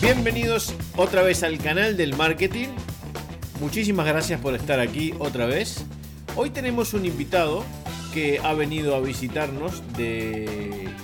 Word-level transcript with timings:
Bienvenidos 0.00 0.74
otra 0.96 1.22
vez 1.22 1.42
al 1.42 1.58
canal 1.58 1.96
del 1.96 2.14
marketing. 2.16 2.68
Muchísimas 3.60 4.06
gracias 4.06 4.40
por 4.40 4.54
estar 4.54 4.78
aquí 4.78 5.14
otra 5.18 5.46
vez. 5.46 5.84
Hoy 6.36 6.50
tenemos 6.50 6.92
un 6.94 7.06
invitado 7.06 7.64
que 8.12 8.38
ha 8.42 8.52
venido 8.52 8.94
a 8.94 9.00
visitarnos 9.00 9.82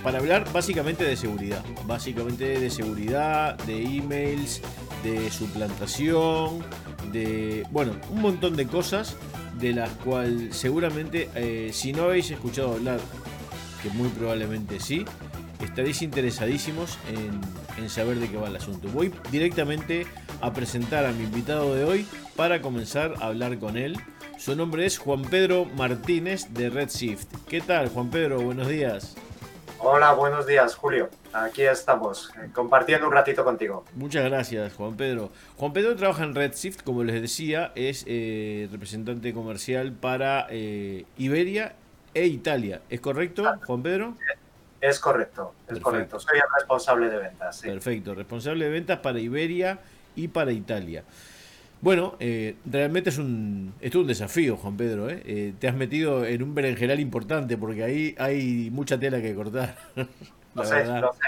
para 0.03 0.19
hablar 0.19 0.53
básicamente 0.53 1.05
de 1.05 1.17
seguridad. 1.17 1.65
Básicamente 1.87 2.61
de 2.61 2.71
seguridad, 2.71 3.57
de 3.65 3.83
emails, 3.83 4.61
de 5.03 5.31
suplantación, 5.31 6.65
de, 7.13 7.67
bueno, 7.71 7.93
un 8.11 8.21
montón 8.23 8.57
de 8.57 8.67
cosas 8.67 9.17
de 9.63 9.73
las 9.73 9.89
cuales 9.91 10.55
seguramente 10.55 11.31
eh, 11.35 11.71
si 11.73 11.95
no 11.95 12.03
habéis 12.05 12.31
escuchado 12.31 12.75
hablar, 12.75 13.00
que 13.82 13.89
muy 13.89 14.09
probablemente 14.09 14.79
sí, 14.79 15.07
estaréis 15.64 16.03
interesadísimos 16.03 16.99
en, 17.09 17.41
en 17.83 17.89
saber 17.89 18.19
de 18.19 18.29
qué 18.29 18.36
va 18.36 18.49
el 18.49 18.57
asunto. 18.57 18.89
Voy 18.89 19.11
directamente 19.31 20.07
a 20.43 20.53
presentar 20.53 21.07
a 21.07 21.13
mi 21.13 21.25
invitado 21.25 21.75
de 21.75 21.85
hoy 21.85 22.07
para 22.36 22.61
comenzar 22.61 23.14
a 23.21 23.29
hablar 23.29 23.59
con 23.59 23.79
él 23.79 23.96
su 24.43 24.57
nombre 24.57 24.85
es 24.85 24.99
Juan 24.99 25.22
Pedro 25.22 25.67
Martínez 25.67 26.49
de 26.53 26.69
Redshift. 26.69 27.29
¿Qué 27.49 27.61
tal, 27.61 27.91
Juan 27.91 28.11
Pedro? 28.11 28.41
Buenos 28.41 28.67
días. 28.67 29.14
Hola, 29.85 30.13
buenos 30.13 30.46
días, 30.46 30.77
Julio. 30.77 31.11
Aquí 31.32 31.63
estamos, 31.63 32.31
eh, 32.36 32.50
compartiendo 32.53 33.09
un 33.09 33.12
ratito 33.12 33.42
contigo. 33.42 33.84
Muchas 33.97 34.25
gracias, 34.25 34.72
Juan 34.75 34.97
Pedro. 34.97 35.31
Juan 35.56 35.72
Pedro 35.72 35.97
trabaja 35.97 36.22
en 36.22 36.36
Redshift, 36.36 36.84
como 36.84 37.03
les 37.03 37.20
decía, 37.20 37.72
es 37.75 38.05
eh, 38.06 38.69
representante 38.70 39.34
comercial 39.34 39.92
para 39.92 40.47
eh, 40.50 41.05
Iberia 41.19 41.75
e 42.14 42.27
Italia. 42.27 42.81
¿Es 42.91 43.00
correcto, 43.00 43.42
Juan 43.67 43.83
Pedro? 43.83 44.14
Es 44.80 45.00
correcto, 45.00 45.53
es 45.66 45.80
correcto. 45.80 46.20
Soy 46.20 46.36
el 46.38 46.44
responsable 46.56 47.10
de 47.10 47.19
ventas. 47.19 47.60
Perfecto, 47.60 48.14
responsable 48.14 48.66
de 48.66 48.70
ventas 48.70 49.00
para 49.00 49.19
Iberia 49.19 49.80
y 50.14 50.28
para 50.28 50.53
Italia. 50.53 51.03
Bueno, 51.83 52.14
eh, 52.20 52.55
realmente 52.64 53.11
es 53.11 53.19
un, 53.19 53.75
es 53.80 53.92
un 53.97 54.06
desafío, 54.06 54.56
Juan 54.56 54.77
Pedro. 54.77 55.11
¿eh? 55.11 55.20
¿eh? 55.27 55.52
te 55.58 55.66
has 55.66 55.75
metido 55.75 56.25
en 56.25 56.41
un 56.41 56.55
berenjenal 56.55 57.00
importante 57.00 57.56
porque 57.56 57.83
ahí 57.83 58.14
hay 58.19 58.70
mucha 58.70 59.00
tela 59.00 59.20
que 59.20 59.34
cortar. 59.34 59.77
lo 60.55 60.64
sé, 60.64 60.84
lo 60.84 61.12
sé, 61.12 61.20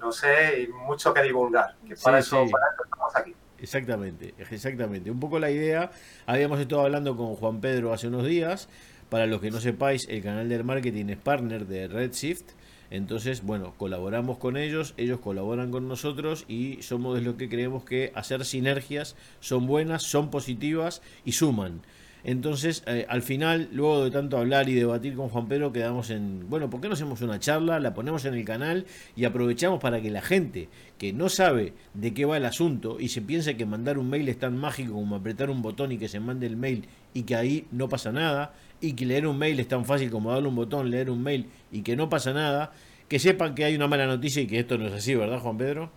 lo 0.00 0.12
sé 0.12 0.62
y 0.62 0.68
mucho 0.68 1.14
que 1.14 1.22
divulgar. 1.22 1.76
Que 1.86 1.94
para, 1.94 2.18
eso, 2.18 2.44
para 2.50 2.66
eso 2.74 2.82
estamos 2.82 3.16
aquí. 3.16 3.34
Exactamente, 3.60 4.34
exactamente. 4.50 5.12
Un 5.12 5.20
poco 5.20 5.38
la 5.38 5.48
idea, 5.52 5.92
habíamos 6.26 6.58
estado 6.58 6.82
hablando 6.82 7.16
con 7.16 7.36
Juan 7.36 7.60
Pedro 7.60 7.92
hace 7.92 8.08
unos 8.08 8.26
días. 8.26 8.68
Para 9.10 9.26
los 9.26 9.40
que 9.40 9.52
no 9.52 9.60
sepáis, 9.60 10.08
el 10.08 10.24
canal 10.24 10.48
del 10.48 10.64
marketing 10.64 11.06
es 11.10 11.18
partner 11.18 11.66
de 11.66 11.86
Redshift 11.86 12.50
entonces, 12.90 13.42
bueno, 13.42 13.72
colaboramos 13.76 14.38
con 14.38 14.56
ellos, 14.56 14.94
ellos 14.96 15.20
colaboran 15.20 15.70
con 15.70 15.86
nosotros 15.86 16.44
y 16.48 16.82
somos 16.82 17.14
de 17.14 17.22
los 17.22 17.36
que 17.36 17.48
creemos 17.48 17.84
que 17.84 18.12
hacer 18.16 18.44
sinergias 18.44 19.14
son 19.38 19.68
buenas, 19.68 20.02
son 20.02 20.30
positivas 20.30 21.00
y 21.24 21.32
suman. 21.32 21.82
Entonces, 22.24 22.82
eh, 22.86 23.06
al 23.08 23.22
final, 23.22 23.68
luego 23.72 24.04
de 24.04 24.10
tanto 24.10 24.38
hablar 24.38 24.68
y 24.68 24.74
debatir 24.74 25.14
con 25.14 25.28
Juan 25.28 25.48
Pedro, 25.48 25.72
quedamos 25.72 26.10
en, 26.10 26.48
bueno, 26.48 26.68
¿por 26.68 26.80
qué 26.80 26.88
no 26.88 26.94
hacemos 26.94 27.22
una 27.22 27.38
charla? 27.38 27.80
La 27.80 27.94
ponemos 27.94 28.24
en 28.24 28.34
el 28.34 28.44
canal 28.44 28.86
y 29.16 29.24
aprovechamos 29.24 29.80
para 29.80 30.00
que 30.00 30.10
la 30.10 30.20
gente 30.22 30.68
que 30.98 31.12
no 31.12 31.28
sabe 31.28 31.72
de 31.94 32.12
qué 32.12 32.24
va 32.24 32.36
el 32.36 32.44
asunto 32.44 33.00
y 33.00 33.08
se 33.08 33.22
piensa 33.22 33.54
que 33.54 33.66
mandar 33.66 33.98
un 33.98 34.10
mail 34.10 34.28
es 34.28 34.38
tan 34.38 34.56
mágico 34.56 34.92
como 34.92 35.16
apretar 35.16 35.50
un 35.50 35.62
botón 35.62 35.92
y 35.92 35.98
que 35.98 36.08
se 36.08 36.20
mande 36.20 36.46
el 36.46 36.56
mail 36.56 36.88
y 37.14 37.22
que 37.22 37.36
ahí 37.36 37.66
no 37.72 37.88
pasa 37.88 38.12
nada, 38.12 38.52
y 38.80 38.94
que 38.94 39.04
leer 39.04 39.26
un 39.26 39.38
mail 39.38 39.58
es 39.60 39.68
tan 39.68 39.84
fácil 39.84 40.10
como 40.10 40.32
darle 40.32 40.48
un 40.48 40.56
botón, 40.56 40.90
leer 40.90 41.10
un 41.10 41.22
mail 41.22 41.50
y 41.70 41.82
que 41.82 41.96
no 41.96 42.08
pasa 42.08 42.32
nada, 42.32 42.72
que 43.08 43.18
sepan 43.18 43.54
que 43.54 43.64
hay 43.64 43.74
una 43.74 43.88
mala 43.88 44.06
noticia 44.06 44.42
y 44.42 44.46
que 44.46 44.58
esto 44.58 44.78
no 44.78 44.86
es 44.86 44.92
así, 44.92 45.14
¿verdad, 45.14 45.38
Juan 45.38 45.58
Pedro? 45.58 45.90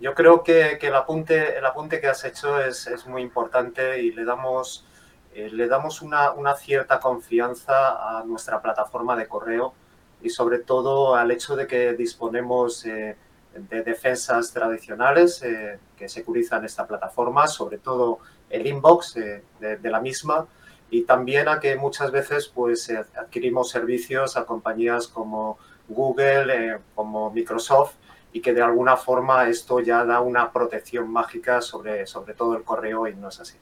Yo 0.00 0.14
creo 0.14 0.42
que, 0.42 0.78
el, 0.80 0.94
apunte, 0.94 1.58
el 1.58 1.66
apunte 1.66 2.00
que 2.00 2.06
has 2.06 2.24
hecho 2.24 2.60
es, 2.60 2.86
es 2.86 3.06
muy 3.06 3.22
importante 3.22 4.02
y 4.02 4.12
le 4.12 4.24
damos, 4.24 4.86
eh, 5.34 5.50
le 5.50 5.68
damos 5.68 6.02
una, 6.02 6.32
cierta 6.56 7.00
confianza 7.00 8.18
a 8.18 8.24
nuestra 8.24 8.60
plataforma 8.60 9.16
de 9.16 9.26
correo 9.26 9.74
y 10.22 10.30
sobre 10.30 10.58
todo 10.58 11.14
al 11.14 11.30
hecho 11.30 11.56
de 11.56 11.66
que 11.66 11.94
disponemos 11.94 12.84
eh, 12.84 13.16
de 13.54 13.82
defensas 13.82 14.52
tradicionales 14.52 15.42
eh, 15.42 15.78
que 15.96 16.08
securizan 16.08 16.64
esta 16.64 16.86
plataforma, 16.86 17.46
sobre 17.46 17.78
todo 17.78 18.18
el 18.48 18.66
inbox 18.66 19.14
de, 19.14 19.42
de 19.60 19.90
la 19.90 20.00
misma 20.00 20.46
y 20.90 21.02
también 21.02 21.48
a 21.48 21.60
que 21.60 21.76
muchas 21.76 22.10
veces 22.10 22.48
pues 22.48 22.90
adquirimos 23.16 23.70
servicios 23.70 24.36
a 24.36 24.44
compañías 24.44 25.06
como 25.06 25.58
Google, 25.90 26.74
eh, 26.74 26.78
como 26.94 27.30
Microsoft 27.30 27.94
y 28.32 28.40
que 28.40 28.54
de 28.54 28.62
alguna 28.62 28.96
forma 28.96 29.48
esto 29.48 29.80
ya 29.80 30.04
da 30.04 30.20
una 30.20 30.52
protección 30.52 31.10
mágica 31.10 31.60
sobre, 31.60 32.06
sobre 32.06 32.34
todo 32.34 32.56
el 32.56 32.62
correo 32.62 33.06
y 33.06 33.14
no 33.14 33.28
es 33.28 33.40
así. 33.40 33.56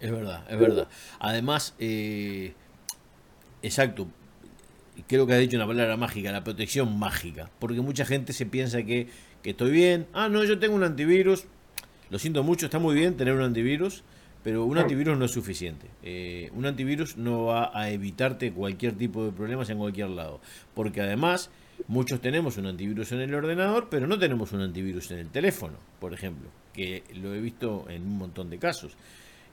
Es 0.00 0.10
verdad, 0.10 0.44
es 0.48 0.58
verdad. 0.58 0.88
Además, 1.18 1.74
eh, 1.78 2.54
exacto, 3.62 4.06
creo 5.06 5.26
que 5.26 5.34
has 5.34 5.40
dicho 5.40 5.56
una 5.56 5.66
palabra 5.66 5.96
mágica, 5.96 6.30
la 6.32 6.44
protección 6.44 6.98
mágica, 6.98 7.50
porque 7.58 7.80
mucha 7.80 8.04
gente 8.04 8.32
se 8.32 8.46
piensa 8.46 8.82
que, 8.84 9.08
que 9.42 9.50
estoy 9.50 9.70
bien, 9.70 10.06
ah, 10.12 10.28
no, 10.28 10.44
yo 10.44 10.58
tengo 10.58 10.74
un 10.74 10.84
antivirus, 10.84 11.46
lo 12.10 12.18
siento 12.18 12.42
mucho, 12.42 12.66
está 12.66 12.78
muy 12.78 12.94
bien 12.94 13.16
tener 13.16 13.34
un 13.34 13.42
antivirus, 13.42 14.04
pero 14.42 14.64
un 14.64 14.78
antivirus 14.78 15.18
no 15.18 15.24
es 15.24 15.32
suficiente. 15.32 15.88
Eh, 16.02 16.50
un 16.54 16.64
antivirus 16.64 17.16
no 17.16 17.46
va 17.46 17.70
a 17.74 17.90
evitarte 17.90 18.52
cualquier 18.52 18.94
tipo 18.94 19.24
de 19.24 19.32
problemas 19.32 19.68
en 19.68 19.78
cualquier 19.78 20.10
lado. 20.10 20.40
Porque 20.74 21.02
además, 21.02 21.50
muchos 21.86 22.20
tenemos 22.20 22.56
un 22.56 22.66
antivirus 22.66 23.12
en 23.12 23.20
el 23.20 23.34
ordenador, 23.34 23.88
pero 23.90 24.06
no 24.06 24.18
tenemos 24.18 24.52
un 24.52 24.60
antivirus 24.60 25.10
en 25.10 25.18
el 25.18 25.28
teléfono, 25.28 25.76
por 26.00 26.14
ejemplo. 26.14 26.48
Que 26.72 27.02
lo 27.14 27.34
he 27.34 27.40
visto 27.40 27.86
en 27.90 28.02
un 28.02 28.16
montón 28.16 28.48
de 28.48 28.58
casos. 28.58 28.96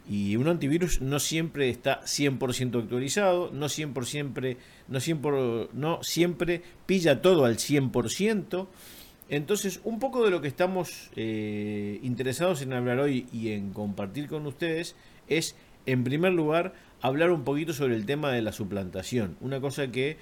Y 0.07 0.35
un 0.35 0.47
antivirus 0.47 1.01
no 1.01 1.19
siempre 1.19 1.69
está 1.69 2.01
100% 2.01 2.83
actualizado, 2.83 3.49
no 3.51 3.69
siempre, 3.69 4.05
siempre, 4.05 4.57
no 4.87 4.99
siempre, 4.99 5.67
no 5.73 6.03
siempre 6.03 6.61
pilla 6.85 7.21
todo 7.21 7.45
al 7.45 7.57
100%. 7.57 8.67
Entonces, 9.29 9.81
un 9.83 9.99
poco 9.99 10.23
de 10.23 10.29
lo 10.29 10.41
que 10.41 10.47
estamos 10.47 11.09
eh, 11.15 11.99
interesados 12.03 12.61
en 12.61 12.73
hablar 12.73 12.99
hoy 12.99 13.27
y 13.33 13.49
en 13.49 13.73
compartir 13.73 14.27
con 14.27 14.45
ustedes 14.45 14.95
es, 15.27 15.55
en 15.87 16.03
primer 16.03 16.33
lugar, 16.33 16.73
hablar 17.01 17.31
un 17.31 17.43
poquito 17.43 17.73
sobre 17.73 17.95
el 17.95 18.05
tema 18.05 18.31
de 18.31 18.43
la 18.43 18.51
suplantación. 18.51 19.37
Una 19.41 19.59
cosa 19.59 19.91
que 19.91 20.17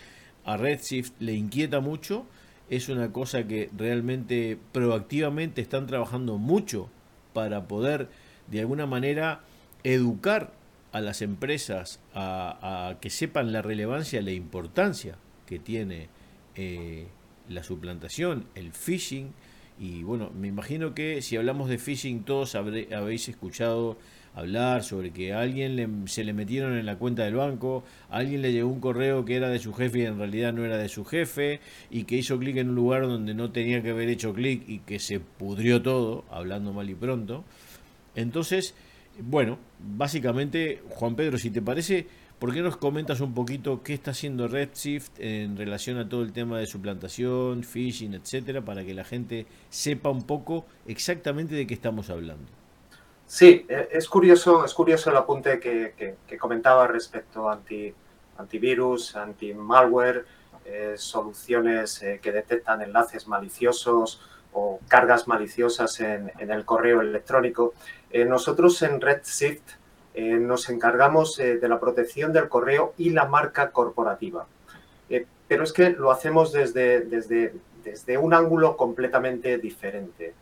a 0.45 0.55
Redshift 0.55 1.11
le 1.19 1.33
inquieta 1.33 1.81
mucho, 1.81 2.25
es 2.69 2.87
una 2.89 3.11
cosa 3.11 3.45
que 3.45 3.69
realmente 3.75 4.57
proactivamente 4.71 5.61
están 5.61 5.85
trabajando 5.85 6.37
mucho 6.37 6.89
para 7.33 7.67
poder, 7.67 8.07
de 8.47 8.61
alguna 8.61 8.85
manera, 8.85 9.41
educar 9.83 10.53
a 10.91 11.01
las 11.01 11.21
empresas 11.21 11.99
a, 12.13 12.97
que 13.01 13.09
sepan 13.09 13.51
la 13.51 13.61
relevancia 13.61 14.21
la 14.21 14.31
importancia 14.31 15.17
que 15.47 15.59
tiene 15.59 16.07
eh, 16.55 17.07
la 17.49 17.63
suplantación, 17.63 18.45
el 18.55 18.71
phishing. 18.71 19.33
Y 19.79 20.03
bueno, 20.03 20.31
me 20.39 20.47
imagino 20.47 20.93
que 20.93 21.21
si 21.21 21.35
hablamos 21.35 21.67
de 21.67 21.79
phishing, 21.79 22.23
todos 22.23 22.55
habréis 22.55 23.27
escuchado 23.27 23.97
hablar 24.35 24.83
sobre 24.83 25.11
que 25.11 25.33
a 25.33 25.41
alguien 25.41 26.07
se 26.07 26.23
le 26.23 26.33
metieron 26.33 26.77
en 26.77 26.85
la 26.85 26.97
cuenta 26.97 27.23
del 27.23 27.35
banco, 27.35 27.83
a 28.09 28.17
alguien 28.17 28.41
le 28.41 28.51
llegó 28.51 28.69
un 28.69 28.79
correo 28.79 29.25
que 29.25 29.35
era 29.35 29.49
de 29.49 29.59
su 29.59 29.73
jefe 29.73 29.99
y 29.99 30.05
en 30.05 30.17
realidad 30.17 30.53
no 30.53 30.65
era 30.65 30.77
de 30.77 30.89
su 30.89 31.05
jefe, 31.05 31.59
y 31.91 32.03
que 32.03 32.15
hizo 32.15 32.37
clic 32.39 32.57
en 32.57 32.69
un 32.69 32.75
lugar 32.75 33.03
donde 33.03 33.33
no 33.33 33.51
tenía 33.51 33.81
que 33.81 33.91
haber 33.91 34.09
hecho 34.09 34.33
clic 34.33 34.63
y 34.67 34.79
que 34.79 34.99
se 34.99 35.19
pudrió 35.19 35.81
todo, 35.81 36.25
hablando 36.31 36.73
mal 36.73 36.89
y 36.89 36.95
pronto. 36.95 37.43
Entonces, 38.15 38.75
bueno, 39.19 39.59
básicamente, 39.79 40.81
Juan 40.89 41.15
Pedro, 41.15 41.37
si 41.37 41.51
te 41.51 41.61
parece, 41.61 42.07
¿Por 42.43 42.53
qué 42.53 42.61
nos 42.61 42.75
comentas 42.75 43.21
un 43.21 43.33
poquito 43.33 43.83
qué 43.83 43.93
está 43.93 44.11
haciendo 44.11 44.49
Redshift 44.49 45.17
en 45.17 45.55
relación 45.55 45.97
a 45.97 46.09
todo 46.09 46.23
el 46.23 46.33
tema 46.33 46.59
de 46.59 46.65
suplantación, 46.65 47.63
phishing, 47.63 48.15
etcétera, 48.15 48.59
para 48.59 48.83
que 48.83 48.93
la 48.93 49.05
gente 49.05 49.45
sepa 49.69 50.09
un 50.09 50.23
poco 50.23 50.65
exactamente 50.85 51.55
de 51.55 51.65
qué 51.65 51.73
estamos 51.73 52.09
hablando? 52.09 52.51
Sí, 53.25 53.65
e, 53.69 53.87
es 53.93 54.09
curioso, 54.09 54.65
es 54.65 54.73
curioso 54.73 55.09
el 55.09 55.15
apunte 55.15 55.57
que, 55.57 56.37
comentaba 56.37 56.85
respecto 56.85 57.47
a 57.47 57.53
anti, 57.53 57.93
antivirus, 58.37 59.15
anti-malware, 59.15 60.25
eh, 60.65 60.95
soluciones 60.97 62.03
eh, 62.03 62.19
que 62.21 62.33
detectan 62.33 62.81
enlaces 62.81 63.25
maliciosos 63.25 64.19
o 64.53 64.79
cargas 64.87 65.27
maliciosas 65.27 65.99
en, 65.99 66.31
el 66.37 66.65
correo 66.65 67.01
electrónico. 67.01 67.73
Eh, 68.11 68.25
nosotros 68.25 68.81
en 68.83 69.01
Redshift 69.01 69.63
eh, 70.13 70.35
nos 70.35 70.69
encargamos 70.69 71.39
eh, 71.39 71.57
de 71.57 71.67
la 71.67 71.79
protección 71.79 72.31
del 72.31 72.47
correo 72.47 72.93
y 72.97 73.09
la 73.09 73.25
marca 73.25 73.71
corporativa. 73.71 74.47
Pero 75.45 75.65
es 75.65 75.73
que 75.73 75.89
lo 75.91 76.09
hacemos 76.09 76.51
desde, 76.51 77.01
desde, 77.01 77.53
desde 77.83 78.17
un 78.17 78.33
ángulo 78.33 78.75
completamente 78.75 79.57
diferente. 79.59 80.33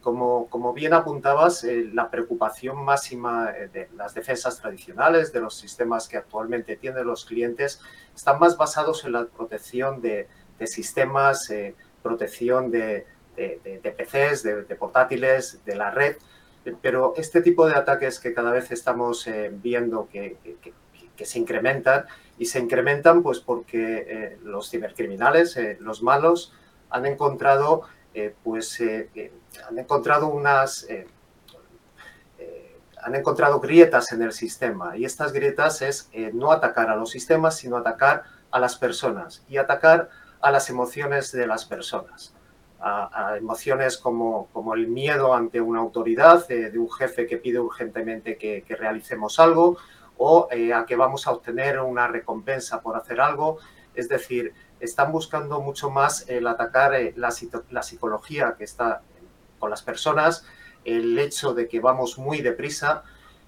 como, 0.00 0.46
como, 0.48 0.72
bien 0.72 0.94
apuntabas, 0.94 1.66
la 1.92 2.10
preocupación 2.10 2.82
máxima 2.84 3.52
de 3.72 3.88
las 3.96 4.14
defensas 4.14 4.60
tradicionales, 4.60 5.32
de 5.32 5.40
los 5.40 5.56
sistemas 5.56 6.08
que 6.08 6.16
actualmente 6.16 6.76
tienen 6.76 7.06
los 7.06 7.24
clientes, 7.24 7.80
están 8.14 8.38
más 8.38 8.56
basados 8.56 9.04
en 9.04 9.12
la 9.12 9.26
protección 9.26 10.00
de, 10.00 10.28
sistemas, 10.64 11.52
protección 12.02 12.70
de, 12.70 13.04
PCs, 13.34 14.42
de, 14.42 14.76
portátiles, 14.78 15.64
de 15.64 15.76
la 15.76 15.90
red. 15.90 16.16
Pero 16.80 17.14
este 17.16 17.42
tipo 17.42 17.66
de 17.66 17.74
ataques 17.74 18.18
que 18.18 18.32
cada 18.32 18.50
vez 18.50 18.70
estamos 18.70 19.28
viendo 19.62 20.08
que, 20.10 20.36
se 21.16 21.38
incrementan, 21.38 22.06
y 22.38 22.46
se 22.46 22.58
incrementan 22.58 23.22
pues 23.22 23.40
porque 23.40 24.38
los 24.42 24.70
cibercriminales, 24.70 25.58
los 25.80 26.02
malos, 26.02 26.54
han 26.90 27.06
encontrado 27.06 27.82
pues 28.42 28.80
han 29.68 29.78
encontrado 29.78 30.28
unas 30.28 30.84
eh, 30.88 31.06
eh, 32.38 32.76
han 33.02 33.14
encontrado 33.14 33.60
grietas 33.60 34.12
en 34.12 34.22
el 34.22 34.32
sistema 34.32 34.96
y 34.96 35.04
estas 35.04 35.32
grietas 35.32 35.82
es 35.82 36.08
eh, 36.12 36.30
no 36.32 36.52
atacar 36.52 36.90
a 36.90 36.96
los 36.96 37.10
sistemas 37.10 37.56
sino 37.56 37.76
atacar 37.76 38.24
a 38.50 38.58
las 38.58 38.76
personas 38.76 39.44
y 39.48 39.56
atacar 39.56 40.10
a 40.40 40.50
las 40.50 40.70
emociones 40.70 41.32
de 41.32 41.46
las 41.46 41.64
personas 41.64 42.34
a, 42.86 43.36
emociones 43.38 43.96
como, 43.96 44.48
como, 44.52 44.74
el 44.74 44.88
miedo 44.88 45.32
ante 45.32 45.60
una 45.60 45.80
autoridad 45.80 46.46
de 46.48 46.78
un 46.78 46.90
jefe 46.90 47.26
que 47.26 47.38
pide 47.38 47.58
urgentemente 47.58 48.36
que, 48.36 48.64
realicemos 48.68 49.40
algo 49.40 49.78
o 50.18 50.48
a 50.74 50.84
que 50.84 50.96
vamos 50.96 51.26
a 51.26 51.32
obtener 51.32 51.80
una 51.80 52.06
recompensa 52.06 52.82
por 52.82 52.96
hacer 52.96 53.20
algo 53.20 53.58
es 53.94 54.08
decir 54.08 54.52
están 54.80 55.12
buscando 55.12 55.60
mucho 55.60 55.88
más 55.88 56.28
el 56.28 56.46
atacar 56.46 56.92
la, 57.16 57.32
la 57.70 57.82
psicología 57.82 58.54
que 58.58 58.64
está 58.64 59.00
las 59.68 59.82
personas, 59.82 60.44
el 60.84 61.18
hecho 61.18 61.54
de 61.54 61.68
que 61.68 61.80
vamos 61.80 62.18
muy 62.18 62.40
deprisa 62.40 63.04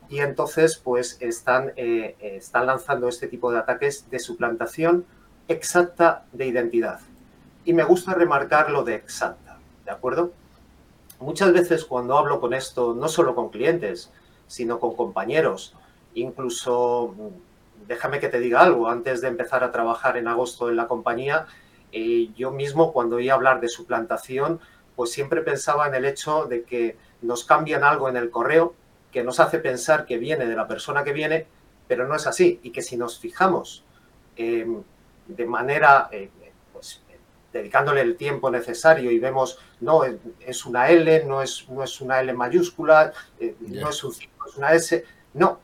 y 0.08 0.20
entonces 0.20 0.76
pues 0.76 1.18
están, 1.20 1.72
eh, 1.76 2.16
están 2.20 2.66
lanzando 2.66 3.08
este 3.08 3.26
tipo 3.26 3.50
de 3.50 3.58
ataques 3.58 4.08
de 4.10 4.18
suplantación 4.18 5.04
exacta 5.48 6.24
de 6.32 6.46
identidad. 6.46 7.00
Y 7.66 7.72
me 7.72 7.82
gusta 7.82 8.14
remarcar 8.14 8.70
lo 8.70 8.84
de 8.84 8.94
exacta, 8.94 9.58
¿de 9.84 9.90
acuerdo? 9.90 10.32
Muchas 11.18 11.52
veces 11.52 11.84
cuando 11.84 12.16
hablo 12.16 12.40
con 12.40 12.54
esto, 12.54 12.94
no 12.94 13.08
solo 13.08 13.34
con 13.34 13.50
clientes, 13.50 14.12
sino 14.46 14.78
con 14.78 14.94
compañeros, 14.94 15.74
incluso, 16.14 17.12
déjame 17.88 18.20
que 18.20 18.28
te 18.28 18.38
diga 18.38 18.60
algo, 18.60 18.88
antes 18.88 19.20
de 19.20 19.26
empezar 19.26 19.64
a 19.64 19.72
trabajar 19.72 20.16
en 20.16 20.28
agosto 20.28 20.70
en 20.70 20.76
la 20.76 20.86
compañía, 20.86 21.46
eh, 21.90 22.28
yo 22.36 22.52
mismo 22.52 22.92
cuando 22.92 23.16
oí 23.16 23.30
hablar 23.30 23.60
de 23.60 23.68
suplantación, 23.68 24.60
pues 24.94 25.10
siempre 25.10 25.40
pensaba 25.40 25.88
en 25.88 25.96
el 25.96 26.04
hecho 26.04 26.44
de 26.44 26.62
que 26.62 26.96
nos 27.20 27.44
cambian 27.44 27.82
algo 27.82 28.08
en 28.08 28.16
el 28.16 28.30
correo 28.30 28.74
que 29.10 29.24
nos 29.24 29.40
hace 29.40 29.58
pensar 29.58 30.06
que 30.06 30.18
viene 30.18 30.46
de 30.46 30.54
la 30.54 30.68
persona 30.68 31.02
que 31.02 31.12
viene, 31.12 31.48
pero 31.88 32.06
no 32.06 32.14
es 32.14 32.28
así. 32.28 32.60
Y 32.62 32.70
que 32.70 32.82
si 32.82 32.96
nos 32.96 33.18
fijamos 33.18 33.84
em, 34.36 34.82
de 35.26 35.46
manera, 35.46 36.08
eh, 36.12 36.30
dedicándole 37.56 38.00
el 38.00 38.16
tiempo 38.16 38.50
necesario 38.50 39.10
y 39.10 39.18
vemos, 39.18 39.58
no, 39.80 40.02
es 40.40 40.66
una 40.66 40.88
L, 40.90 41.24
no 41.24 41.42
es, 41.42 41.68
no 41.68 41.82
es 41.82 42.00
una 42.00 42.20
L 42.20 42.32
mayúscula, 42.32 43.12
eh, 43.40 43.54
no 43.60 43.90
es 43.90 44.04
un 44.04 44.12
es 44.12 44.56
una 44.56 44.72
S, 44.72 45.04
no. 45.34 45.60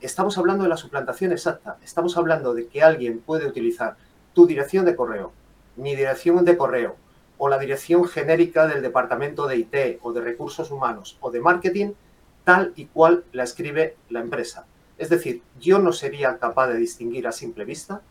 Estamos 0.00 0.36
hablando 0.38 0.64
de 0.64 0.68
la 0.68 0.76
suplantación 0.76 1.32
exacta. 1.32 1.78
Estamos 1.82 2.16
hablando 2.16 2.54
de 2.54 2.66
que 2.66 2.82
alguien 2.82 3.20
puede 3.20 3.46
utilizar 3.46 3.96
tu 4.32 4.46
dirección 4.46 4.84
de 4.84 4.96
correo, 4.96 5.32
mi 5.76 5.96
dirección 5.96 6.44
de 6.44 6.56
correo, 6.56 6.96
o 7.38 7.48
la 7.48 7.58
dirección 7.58 8.04
genérica 8.06 8.66
del 8.66 8.82
departamento 8.82 9.46
de 9.46 9.56
IT 9.56 9.98
o 10.02 10.12
de 10.12 10.20
recursos 10.20 10.70
humanos 10.70 11.18
o 11.20 11.30
de 11.30 11.40
marketing 11.40 11.92
tal 12.44 12.72
y 12.76 12.86
cual 12.86 13.24
la 13.32 13.44
escribe 13.44 13.96
la 14.10 14.20
empresa. 14.20 14.66
Es 14.98 15.08
decir, 15.08 15.42
yo 15.58 15.78
no 15.78 15.92
sería 15.92 16.38
capaz 16.38 16.68
de 16.68 16.76
distinguir 16.76 17.26
a 17.26 17.32
simple 17.32 17.64
vista 17.64 18.02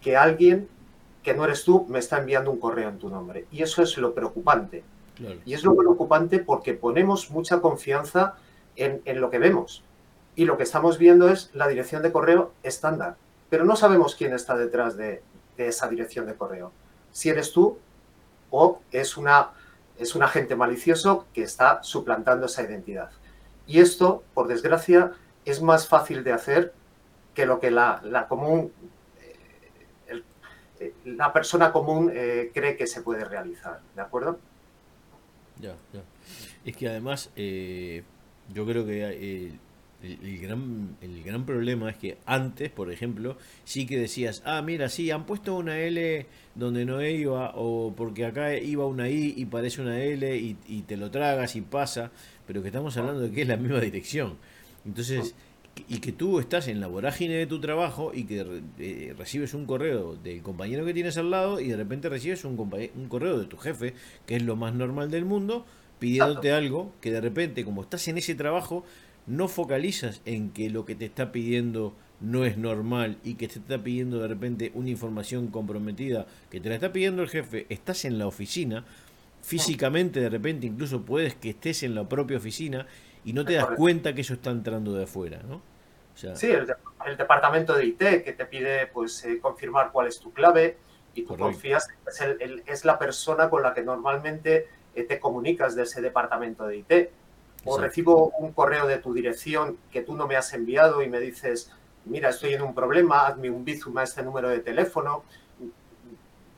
que 0.00 0.16
alguien 0.16 0.68
que 1.26 1.34
no 1.34 1.44
eres 1.44 1.64
tú 1.64 1.84
me 1.88 1.98
está 1.98 2.18
enviando 2.18 2.52
un 2.52 2.60
correo 2.60 2.88
en 2.88 3.00
tu 3.00 3.08
nombre. 3.10 3.46
Y 3.50 3.60
eso 3.60 3.82
es 3.82 3.98
lo 3.98 4.14
preocupante. 4.14 4.84
Y 5.44 5.54
es 5.54 5.64
lo 5.64 5.74
preocupante 5.74 6.38
porque 6.38 6.72
ponemos 6.72 7.32
mucha 7.32 7.60
confianza 7.60 8.36
en, 8.76 9.02
lo 9.20 9.28
que 9.28 9.40
vemos. 9.40 9.82
Y 10.36 10.44
lo 10.44 10.56
que 10.56 10.62
estamos 10.62 10.98
viendo 10.98 11.28
es 11.28 11.50
la 11.52 11.66
dirección 11.66 12.00
de 12.02 12.12
correo 12.12 12.52
estándar. 12.62 13.16
Pero 13.50 13.64
no 13.64 13.74
sabemos 13.74 14.14
quién 14.14 14.34
está 14.34 14.56
detrás 14.56 14.96
de, 14.96 15.20
de 15.56 15.66
esa 15.66 15.88
dirección 15.88 16.26
de 16.26 16.36
correo. 16.36 16.70
Si 17.10 17.28
eres 17.28 17.50
tú, 17.50 17.76
o 18.50 18.80
es, 18.92 19.16
una, 19.16 19.50
es 19.98 20.14
un 20.14 20.22
agente 20.22 20.54
malicioso 20.54 21.26
que 21.34 21.42
está 21.42 21.82
suplantando 21.82 22.46
esa 22.46 22.62
identidad. 22.62 23.10
Y 23.66 23.80
esto, 23.80 24.22
por 24.32 24.46
desgracia, 24.46 25.10
es 25.44 25.60
más 25.60 25.88
fácil 25.88 26.22
de 26.22 26.32
hacer 26.32 26.72
que 27.34 27.46
lo 27.46 27.58
que 27.58 27.72
la, 27.72 28.26
común, 28.28 28.70
eh, 28.70 28.76
eh, 28.76 28.95
la 31.04 31.32
persona 31.32 31.72
común 31.72 32.10
eh, 32.14 32.50
cree 32.52 32.76
que 32.76 32.86
se 32.86 33.02
puede 33.02 33.24
realizar. 33.24 33.80
¿De 33.94 34.02
acuerdo? 34.02 34.38
Ya, 35.60 35.74
ya. 35.92 36.02
Es 36.64 36.76
que 36.76 36.88
además, 36.88 37.30
yo 37.36 38.66
creo 38.66 38.84
que 38.84 39.58
el, 40.02 40.38
gran, 40.40 40.96
el 41.00 41.22
gran 41.22 41.44
problema 41.44 41.90
es 41.90 41.96
que 41.96 42.18
antes, 42.26 42.70
por 42.70 42.92
ejemplo, 42.92 43.36
sí 43.64 43.86
que 43.86 43.98
decías, 43.98 44.42
ah, 44.44 44.62
mira, 44.62 44.88
sí, 44.88 45.10
han 45.10 45.24
puesto 45.24 45.56
una 45.56 45.78
L 45.78 46.26
donde 46.54 46.84
no 46.84 47.02
iba, 47.02 47.52
o 47.54 47.94
porque 47.96 48.26
acá 48.26 48.54
iba 48.54 48.86
una 48.86 49.08
I 49.08 49.34
y 49.36 49.46
parece 49.46 49.82
una 49.82 50.02
L 50.02 50.36
y, 50.36 50.82
te 50.82 50.96
lo 50.96 51.10
tragas 51.10 51.56
y 51.56 51.62
pasa, 51.62 52.10
pero 52.46 52.62
que 52.62 52.68
estamos 52.68 52.96
hablando 52.96 53.22
de 53.22 53.30
que 53.30 53.42
es 53.42 53.48
la 53.48 53.56
misma 53.56 53.80
dirección. 53.80 54.36
Entonces, 54.84 55.34
y 55.88 55.98
que 55.98 56.12
tú 56.12 56.38
estás 56.38 56.68
en 56.68 56.80
la 56.80 56.86
vorágine 56.86 57.34
de 57.34 57.46
tu 57.46 57.60
trabajo 57.60 58.12
y 58.14 58.24
que 58.24 58.62
eh, 58.78 59.14
recibes 59.16 59.54
un 59.54 59.66
correo 59.66 60.16
del 60.16 60.42
compañero 60.42 60.84
que 60.84 60.94
tienes 60.94 61.16
al 61.18 61.30
lado 61.30 61.60
y 61.60 61.68
de 61.68 61.76
repente 61.76 62.08
recibes 62.08 62.44
un, 62.44 62.58
un 62.58 63.08
correo 63.08 63.38
de 63.38 63.46
tu 63.46 63.56
jefe, 63.56 63.94
que 64.26 64.36
es 64.36 64.42
lo 64.42 64.56
más 64.56 64.74
normal 64.74 65.10
del 65.10 65.24
mundo, 65.24 65.66
pidiéndote 65.98 66.52
algo 66.52 66.92
que 67.00 67.10
de 67.10 67.20
repente, 67.20 67.64
como 67.64 67.82
estás 67.82 68.08
en 68.08 68.18
ese 68.18 68.34
trabajo, 68.34 68.84
no 69.26 69.48
focalizas 69.48 70.22
en 70.24 70.50
que 70.50 70.70
lo 70.70 70.84
que 70.84 70.94
te 70.94 71.04
está 71.04 71.32
pidiendo 71.32 71.94
no 72.20 72.44
es 72.44 72.56
normal 72.56 73.18
y 73.24 73.34
que 73.34 73.48
te 73.48 73.58
está 73.58 73.82
pidiendo 73.82 74.18
de 74.20 74.28
repente 74.28 74.72
una 74.74 74.90
información 74.90 75.48
comprometida 75.48 76.26
que 76.50 76.60
te 76.60 76.68
la 76.68 76.76
está 76.76 76.92
pidiendo 76.92 77.22
el 77.22 77.28
jefe, 77.28 77.66
estás 77.68 78.04
en 78.04 78.18
la 78.18 78.26
oficina, 78.26 78.84
físicamente 79.42 80.20
de 80.20 80.28
repente 80.28 80.66
incluso 80.66 81.02
puedes 81.02 81.34
que 81.34 81.50
estés 81.50 81.82
en 81.82 81.94
la 81.94 82.08
propia 82.08 82.38
oficina 82.38 82.86
y 83.26 83.32
no 83.32 83.44
te 83.44 83.54
das 83.54 83.66
cuenta 83.76 84.14
que 84.14 84.20
eso 84.20 84.34
está 84.34 84.50
entrando 84.50 84.94
de 84.94 85.02
afuera, 85.02 85.40
¿no? 85.46 85.60
sí, 86.14 86.46
el, 86.46 87.16
departamento 87.16 87.74
de 87.74 87.86
IT 87.86 87.98
que 87.98 88.34
te 88.36 88.46
pide 88.46 88.86
pues 88.86 89.24
eh, 89.24 89.38
confirmar 89.40 89.90
cuál 89.92 90.06
es 90.06 90.18
tu 90.18 90.32
clave 90.32 90.78
y 91.12 91.22
tú 91.24 91.36
confías, 91.36 91.88
es, 92.06 92.62
es, 92.66 92.84
la 92.84 92.98
persona 92.98 93.50
con 93.50 93.62
la 93.62 93.74
que 93.74 93.82
normalmente 93.82 94.68
eh, 94.94 95.02
te 95.02 95.18
comunicas 95.18 95.74
de 95.74 95.82
ese 95.82 96.00
departamento 96.00 96.66
de 96.66 96.78
IT 96.78 97.10
o 97.64 97.78
recibo 97.78 98.30
un 98.38 98.52
correo 98.52 98.86
de 98.86 98.98
tu 98.98 99.12
dirección 99.12 99.76
que 99.90 100.02
tú 100.02 100.14
no 100.14 100.28
me 100.28 100.36
has 100.36 100.54
enviado 100.54 101.02
y 101.02 101.08
me 101.08 101.18
dices, 101.18 101.72
mira, 102.04 102.28
estoy 102.28 102.54
en 102.54 102.62
un 102.62 102.74
problema, 102.74 103.26
hazme 103.26 103.50
un 103.50 103.64
bizum 103.64 103.98
a 103.98 104.04
este 104.04 104.22
número 104.22 104.48
de 104.48 104.60
teléfono, 104.60 105.24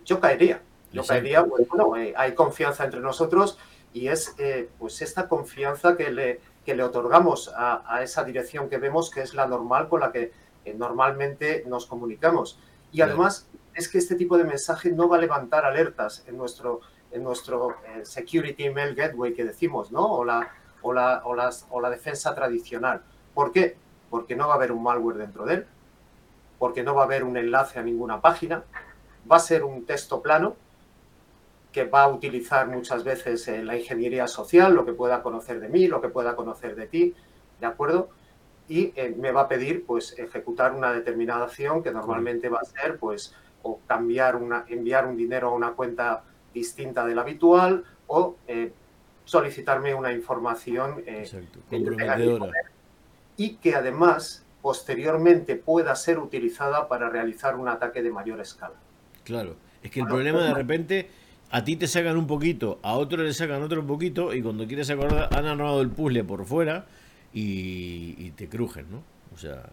yo 0.04 0.20
caería. 0.20 0.60
Yo 0.92 1.04
caería, 1.04 1.42
bueno, 1.42 1.96
eh, 1.96 2.14
hay 2.16 2.34
confianza 2.34 2.84
entre 2.84 3.00
nosotros 3.00 3.58
y 3.92 4.08
es 4.08 4.34
pues 4.78 5.02
esta 5.02 5.28
confianza 5.28 5.96
que 5.96 6.10
le, 6.10 6.40
que 6.68 6.74
le 6.74 6.82
otorgamos 6.82 7.50
a, 7.56 8.02
esa 8.02 8.24
dirección 8.24 8.68
que 8.68 8.76
vemos 8.76 9.10
que 9.10 9.22
es 9.22 9.32
la 9.32 9.46
normal 9.46 9.88
con 9.88 10.00
la 10.00 10.12
que 10.12 10.32
eh, 10.66 10.74
normalmente 10.74 11.64
nos 11.66 11.86
comunicamos. 11.86 12.60
Y 12.92 13.00
además 13.00 13.48
es 13.72 13.88
que 13.88 13.96
este 13.96 14.16
tipo 14.16 14.36
de 14.36 14.44
mensaje 14.44 14.92
no 14.92 15.08
va 15.08 15.16
a 15.16 15.18
levantar 15.18 15.64
alertas 15.64 16.24
en 16.26 16.36
nuestro, 16.36 16.80
en 17.10 17.24
nuestro 17.24 17.76
Security 18.02 18.64
Email 18.64 18.94
Gateway 18.94 19.32
que 19.32 19.46
decimos, 19.46 19.90
¿no? 19.90 20.12
O 20.12 20.26
la, 20.26 20.52
o 20.82 20.92
la, 20.92 21.22
o, 21.24 21.34
las, 21.34 21.66
o 21.70 21.80
la 21.80 21.88
defensa 21.88 22.34
tradicional. 22.34 23.00
¿Por 23.32 23.50
qué? 23.50 23.78
Porque 24.10 24.36
no 24.36 24.46
va 24.46 24.52
a 24.52 24.56
haber 24.56 24.70
un 24.70 24.82
malware 24.82 25.16
dentro 25.16 25.46
de 25.46 25.54
él, 25.54 25.66
porque 26.58 26.82
no 26.82 26.94
va 26.94 27.00
a 27.00 27.06
haber 27.06 27.24
un 27.24 27.38
enlace 27.38 27.78
a 27.78 27.82
ninguna 27.82 28.20
página, 28.20 28.62
va 29.32 29.36
a 29.36 29.40
ser 29.40 29.64
un 29.64 29.86
texto 29.86 30.20
plano 30.20 30.54
que 31.72 31.84
va 31.84 32.04
a 32.04 32.08
utilizar 32.08 32.66
muchas 32.68 33.04
veces 33.04 33.46
eh, 33.48 33.62
la 33.62 33.76
ingeniería 33.76 34.26
social, 34.26 34.74
lo 34.74 34.84
que 34.84 34.92
pueda 34.92 35.22
conocer 35.22 35.60
de 35.60 35.68
mí, 35.68 35.86
lo 35.86 36.00
que 36.00 36.08
pueda 36.08 36.34
conocer 36.34 36.74
de 36.74 36.86
ti, 36.86 37.14
¿de 37.60 37.66
acuerdo? 37.66 38.10
Y 38.68 38.92
eh, 38.96 39.14
me 39.16 39.32
va 39.32 39.42
a 39.42 39.48
pedir 39.48 39.84
pues 39.86 40.18
ejecutar 40.18 40.72
una 40.72 40.92
determinada 40.92 41.44
acción 41.44 41.82
que 41.82 41.90
normalmente 41.90 42.48
va 42.48 42.60
a 42.60 42.64
ser 42.64 42.98
pues 42.98 43.34
o 43.62 43.80
cambiar 43.86 44.36
una, 44.36 44.64
enviar 44.68 45.06
un 45.06 45.16
dinero 45.16 45.48
a 45.48 45.52
una 45.52 45.72
cuenta 45.72 46.24
distinta 46.54 47.04
de 47.06 47.14
la 47.14 47.22
habitual 47.22 47.84
o 48.06 48.36
eh, 48.46 48.72
solicitarme 49.24 49.94
una 49.94 50.12
información 50.12 51.02
eh, 51.06 51.28
y 53.36 53.56
que 53.56 53.74
además 53.74 54.44
posteriormente 54.62 55.56
pueda 55.56 55.94
ser 55.94 56.18
utilizada 56.18 56.88
para 56.88 57.08
realizar 57.08 57.56
un 57.56 57.68
ataque 57.68 58.02
de 58.02 58.10
mayor 58.10 58.40
escala. 58.40 58.74
Claro, 59.24 59.56
es 59.82 59.90
que 59.90 60.00
el 60.00 60.06
problema 60.06 60.42
de 60.42 60.54
repente 60.54 61.10
a 61.50 61.64
ti 61.64 61.76
te 61.76 61.86
sacan 61.86 62.16
un 62.16 62.26
poquito, 62.26 62.78
a 62.82 62.94
otro 62.94 63.22
le 63.22 63.32
sacan 63.32 63.62
otro 63.62 63.86
poquito, 63.86 64.34
y 64.34 64.42
cuando 64.42 64.66
quieres 64.66 64.90
acordar, 64.90 65.28
han 65.34 65.46
armado 65.46 65.80
el 65.80 65.90
puzzle 65.90 66.24
por 66.24 66.44
fuera 66.44 66.86
y, 67.32 68.30
te 68.32 68.48
crujen, 68.48 68.90
¿no? 68.90 69.02
O 69.34 69.38
sea. 69.38 69.68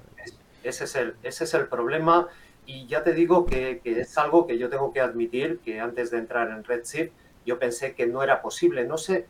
Ese 0.64 0.86
es 0.86 0.96
el, 0.96 1.16
ese 1.24 1.44
es 1.44 1.54
el 1.54 1.68
problema. 1.68 2.28
Y 2.66 2.88
ya 2.88 3.04
te 3.04 3.14
digo 3.14 3.46
que, 3.46 3.82
es 3.84 4.18
algo 4.18 4.48
que 4.48 4.58
yo 4.58 4.70
tengo 4.70 4.92
que 4.92 5.00
admitir 5.00 5.60
que 5.64 5.80
antes 5.80 6.12
de 6.12 6.18
entrar 6.18 6.50
en 6.50 6.64
Redshift 6.64 7.12
yo 7.46 7.60
pensé 7.60 7.94
que 7.94 8.08
no 8.08 8.24
era 8.24 8.42
posible. 8.42 8.86
No 8.86 8.98
sé, 8.98 9.28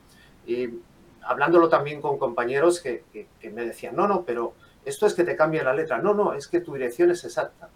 hablándolo 1.24 1.68
también 1.68 2.00
con 2.00 2.18
compañeros 2.18 2.82
que, 2.82 3.04
me 3.44 3.66
decían, 3.66 3.96
no, 3.96 4.08
no, 4.08 4.24
pero 4.24 4.54
esto 4.86 5.06
es 5.06 5.14
que 5.14 5.24
te 5.24 5.36
cambia 5.36 5.64
la 5.64 5.74
letra. 5.74 5.98
No, 5.98 6.14
no, 6.14 6.34
es 6.34 6.48
que 6.48 6.62
tu 6.62 6.74
dirección 6.74 7.12
es 7.12 7.24
exacta. 7.26 7.70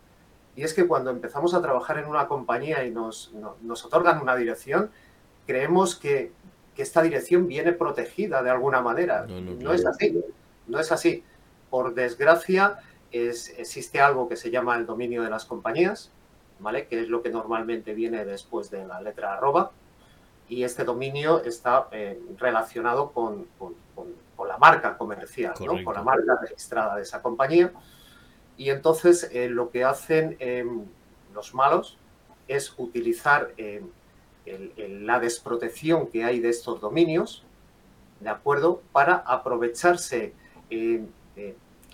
Y 0.59 0.63
es 0.63 0.73
que 0.73 0.85
cuando 0.85 1.09
empezamos 1.09 1.53
a 1.53 1.61
trabajar 1.61 1.99
en 1.99 2.05
una 2.05 2.27
compañía 2.27 2.83
y 2.83 2.91
nos, 2.91 3.31
nos 3.61 3.85
otorgan 3.85 4.21
una 4.21 4.35
dirección, 4.35 4.91
creemos 5.47 5.95
que, 5.95 6.33
esta 6.75 7.01
dirección 7.01 7.47
viene 7.47 7.71
protegida 7.73 8.43
de 8.43 8.49
alguna 8.49 8.81
manera. 8.81 9.25
No, 9.25 9.73
es 9.73 9.85
así, 9.85 10.21
no 10.67 10.79
es 10.79 10.91
así. 10.93 11.23
Por 11.69 11.93
desgracia, 11.93 12.79
es, 13.11 13.57
existe 13.57 14.01
algo 14.01 14.27
que 14.27 14.35
se 14.35 14.49
llama 14.49 14.77
el 14.77 14.85
dominio 14.85 15.23
de 15.23 15.29
las 15.29 15.45
compañías, 15.45 16.11
¿vale? 16.59 16.87
que 16.87 17.01
es 17.01 17.09
lo 17.09 17.21
que 17.21 17.29
normalmente 17.29 17.93
viene 17.93 18.25
después 18.25 18.69
de 18.69 18.85
la 18.85 19.01
letra 19.01 19.33
arroba, 19.33 19.71
y 20.49 20.63
este 20.63 20.83
dominio 20.83 21.41
está 21.43 21.87
eh, 21.91 22.21
relacionado 22.37 23.11
con, 23.11 23.47
la 24.45 24.57
marca 24.57 24.97
comercial, 24.97 25.53
¿no? 25.61 25.83
con 25.85 25.93
la 25.93 26.03
marca 26.03 26.37
registrada 26.41 26.97
de 26.97 27.03
esa 27.03 27.21
compañía. 27.21 27.71
Y 28.59 28.69
entonces 28.69 29.29
eh, 29.31 29.49
lo 29.49 29.71
que 29.71 29.83
hacen 29.83 30.35
em, 30.39 30.83
los 31.33 31.55
malos 31.55 31.97
es 32.47 32.73
utilizar 32.77 33.53
em, 33.57 33.87
la 35.05 35.19
desprotección 35.19 36.07
que 36.07 36.23
hay 36.25 36.39
de 36.41 36.49
estos 36.49 36.81
dominios, 36.81 37.45
¿de 38.19 38.29
acuerdo? 38.29 38.81
Para 38.91 39.15
aprovecharse 39.15 40.33
em, 40.69 41.07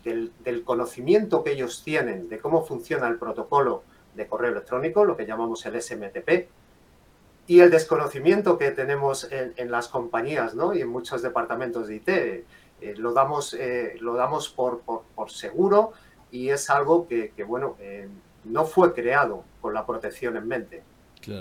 del, 0.04 0.34
del, 0.44 0.64
conocimiento 0.64 1.44
que 1.44 1.52
ellos 1.52 1.84
tienen 1.84 2.30
de 2.30 2.40
cómo 2.40 2.66
funciona 2.66 3.08
el 3.10 3.20
protocolo 3.20 3.84
de 4.16 4.26
correo 4.26 4.52
electrónico, 4.52 5.06
lo 5.06 5.16
que 5.16 5.28
llamamos 5.28 5.64
el 5.68 5.80
SMTP, 5.80 6.50
y 7.48 7.60
el 7.60 7.70
desconocimiento 7.70 8.58
que 8.58 8.72
tenemos 8.72 9.30
en, 9.32 9.70
las 9.70 9.88
compañías 9.88 10.56
¿no? 10.56 10.74
y 10.74 10.82
en 10.82 10.90
muchos 10.90 11.22
departamentos 11.22 11.88
de 11.88 11.96
IT. 11.96 12.10
Eh, 12.10 12.94
lo 12.98 13.14
damos, 13.14 13.54
eh, 13.54 13.96
lo 14.02 14.16
damos 14.16 14.50
por, 14.50 14.82
seguro 15.28 15.94
y 16.36 16.50
es 16.50 16.70
algo 16.70 17.08
que, 17.08 17.32
bueno, 17.48 17.78
eh, 17.80 18.10
no 18.44 18.66
fue 18.66 18.94
creado 18.94 19.46
con 19.62 19.74
la 19.74 19.86
protección 19.86 20.36
en 20.36 20.46
mente. 20.46 20.84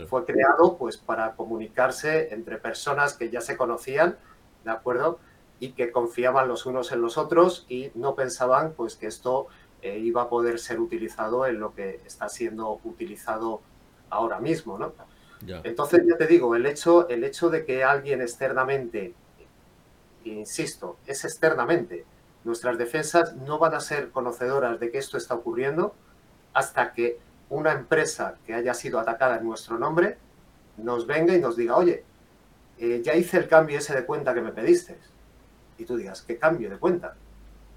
Fue 0.09 0.25
creado 0.25 0.79
pues 0.79 0.97
para 0.97 1.33
comunicarse 1.33 2.33
entre 2.33 2.57
personas 2.59 3.15
que 3.15 3.29
ya 3.29 3.41
se 3.43 3.57
conocían, 3.57 4.17
¿de 4.65 4.71
acuerdo? 4.71 5.19
Y 5.59 5.73
que 5.73 5.91
confiaban 5.91 6.47
los 6.47 6.65
unos 6.65 6.93
en 6.93 7.03
los 7.03 7.19
otros 7.19 7.67
y 7.69 7.91
no 7.95 8.15
pensaban 8.15 8.73
pues 8.73 8.95
que 8.95 9.09
esto 9.09 9.49
iba 9.83 10.23
a 10.23 10.29
poder 10.29 10.59
ser 10.59 10.81
utilizado 10.81 11.45
en 11.45 11.59
lo 11.59 11.75
que 11.75 12.01
está 12.07 12.29
siendo 12.29 12.81
utilizado 12.85 13.61
ahora 14.11 14.39
mismo, 14.39 14.79
¿no? 14.79 14.93
Entonces, 15.65 16.03
ya 16.09 16.17
te 16.17 16.27
digo, 16.27 16.55
el 16.55 16.65
hecho, 16.65 17.09
el 17.09 17.25
hecho 17.25 17.51
de 17.51 17.67
que 17.67 17.85
alguien 17.85 18.23
externamente, 18.23 19.13
insisto, 20.25 20.97
es 21.05 21.25
externamente, 21.25 22.07
nuestras 22.45 22.79
defensas 22.79 23.35
no 23.35 23.59
van 23.59 23.75
a 23.75 23.81
ser 23.81 24.11
conocedoras 24.11 24.79
de 24.79 24.91
que 24.91 24.99
esto 24.99 25.17
está 25.17 25.35
ocurriendo 25.35 25.95
hasta 26.53 26.93
que 26.93 27.19
una 27.49 27.73
empresa 27.73 28.37
que 28.47 28.55
haya 28.55 28.75
sido 28.75 28.99
atacada 28.99 29.39
en 29.39 29.45
nuestro 29.45 29.79
nombre 29.79 30.19
nos 30.77 31.07
venga 31.07 31.35
y 31.35 31.41
nos 31.41 31.57
diga, 31.57 31.77
oye, 31.77 32.05
eh, 32.79 33.01
ya 33.05 33.15
hice 33.15 33.39
el 33.39 33.49
cambio 33.49 33.79
ese 33.79 33.95
de 33.95 34.05
cuenta 34.05 34.35
que 34.35 34.41
me 34.41 34.53
pediste. 34.53 34.99
Y 35.79 35.85
tú 35.85 35.97
digas, 35.97 36.23
¿qué 36.23 36.39
cambio 36.39 36.71
de 36.71 36.79
cuenta? 36.79 37.15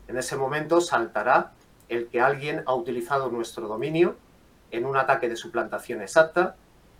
En 0.07 0.17
ese 0.17 0.35
momento 0.35 0.81
saltará 0.81 1.53
el 1.89 2.07
que 2.07 2.21
alguien 2.21 2.63
ha 2.65 2.73
utilizado 2.73 3.29
nuestro 3.29 3.67
dominio 3.67 4.15
en 4.71 4.85
un 4.85 4.97
ataque 4.97 5.29
de 5.29 5.35
suplantación 5.35 6.01
exacta 6.01 6.55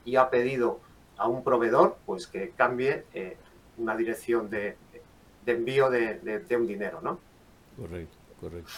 y 0.06 0.16
ha 0.16 0.30
pedido 0.30 0.80
a 1.18 1.28
un 1.28 1.44
proveedor 1.44 1.98
pues 2.06 2.28
que 2.28 2.52
cambie 2.52 3.06
eh, 3.14 3.38
una 3.78 3.96
dirección 3.96 4.50
de, 4.50 4.78
envío 5.46 5.90
de, 5.90 6.46
un 6.52 6.68
dinero, 6.68 7.02
¿no? 7.02 7.20
Correcto, 7.78 8.18
correcto. 8.40 8.72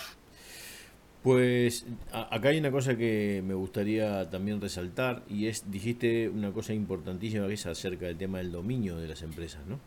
Pues 1.23 1.85
acá 2.11 2.49
hay 2.49 2.59
una 2.59 2.71
cosa 2.71 2.95
que 2.95 3.43
me 3.45 3.53
gustaría 3.53 4.29
también 4.29 4.61
resaltar 4.61 5.23
y 5.27 5.47
es, 5.47 5.69
dijiste 5.69 6.29
una 6.29 6.51
cosa 6.51 6.73
importantísima 6.73 7.45
que 7.47 7.55
es 7.55 7.65
acerca 7.65 8.05
del 8.05 8.17
tema 8.17 8.37
del 8.37 8.51
dominio 8.51 8.97
de 8.97 9.07
las 9.07 9.21
empresas, 9.21 9.65
¿no? 9.67 9.79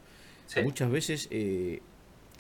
Muchas 0.62 0.90
veces 0.90 1.28
eh, 1.31 1.81